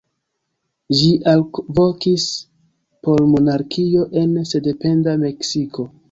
Ĝi 0.99 1.09
alvokis 1.31 2.25
por 3.07 3.21
monarkio 3.33 4.05
en 4.23 4.31
sendependa 4.53 5.15
Meksiko. 5.25 5.87